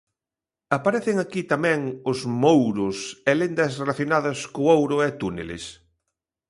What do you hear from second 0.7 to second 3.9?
Aparecen aquí tamén os "mouros" e lendas